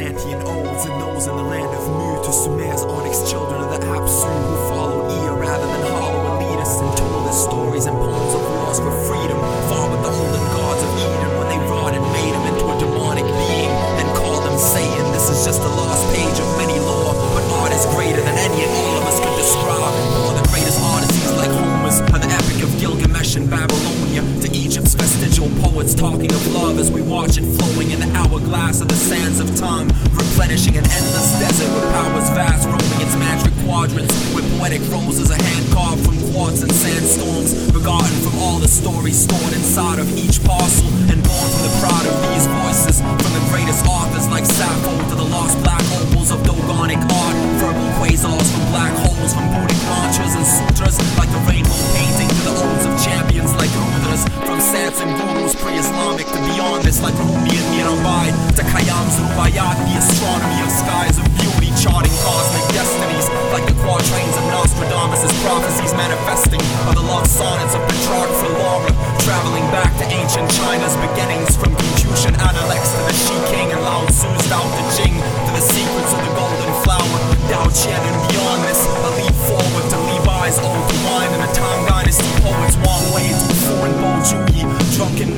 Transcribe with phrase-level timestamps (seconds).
[0.00, 3.84] Atlantean odes and those in the land of Mu to Sumer's onyx children of the
[3.84, 8.40] Apsu who followed Ea rather than hollow elitists and told us stories and poems of
[8.40, 9.36] wars for freedom.
[9.68, 10.69] Far with the olden gods
[25.72, 29.38] poets talking of love as we watch it flowing in the hourglass of the sands
[29.38, 34.80] of time, replenishing an endless desert with powers vast, roaming its magic quadrants with poetic
[34.90, 39.98] roses, a hand carved from quartz and sandstorms, forgotten from all the stories stored inside
[39.98, 40.88] of each parcel,
[55.80, 60.70] pre-Islamic to beyond this like Rumi and Mirabai, to Khayyam's Rubaiyat, the astronomy of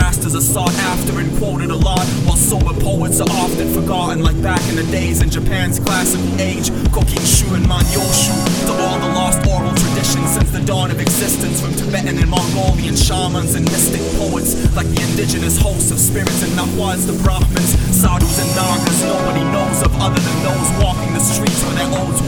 [0.00, 4.36] masters are sought after and quoted a lot, while sober poets are often forgotten, like
[4.42, 8.36] back in the days in Japan's classical age, Kokinshu and Manyoshu,
[8.68, 12.94] to all the lost oral traditions since the dawn of existence, from Tibetan and Mongolian
[12.94, 18.36] shamans and mystic poets, like the indigenous hosts of spirits and Nahuas, the Brahmins, Sadhus
[18.36, 22.20] and Nagas, nobody knows of other than those walking the streets with their odes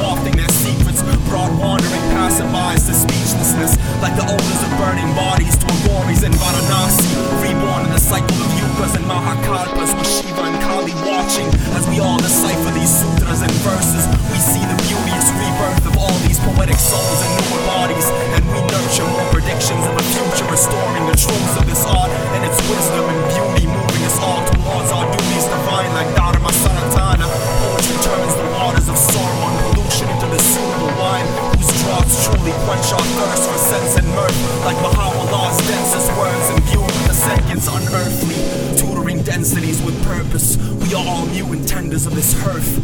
[40.09, 40.57] purpose.
[40.57, 42.77] We are all mutant tenders of this hearth.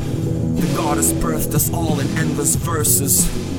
[0.61, 3.54] The goddess birthed us all in endless verses.